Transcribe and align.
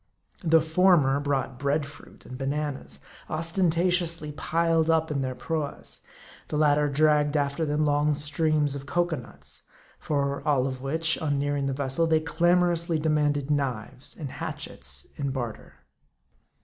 The 0.43 0.61
former 0.61 1.19
brought 1.19 1.59
bread 1.59 1.85
fruit 1.85 2.25
and 2.25 2.35
bananas, 2.35 3.01
ostentatiously 3.29 4.31
piled 4.31 4.89
up 4.89 5.11
in 5.11 5.21
their 5.21 5.35
proas; 5.35 5.99
the 6.47 6.57
latter 6.57 6.89
dragged 6.89 7.37
after 7.37 7.67
them 7.67 7.85
long 7.85 8.15
strings 8.15 8.73
of 8.73 8.87
cocoanuts; 8.87 9.61
for 9.99 10.41
all 10.43 10.65
of 10.65 10.81
which, 10.81 11.19
on 11.21 11.37
nearing 11.37 11.67
the 11.67 11.73
vessel, 11.73 12.07
they 12.07 12.19
clamorously 12.19 12.97
de 12.97 13.09
manded 13.09 13.51
knives 13.51 14.17
and 14.17 14.31
hatchets 14.31 15.05
in 15.17 15.29
barter. 15.29 15.73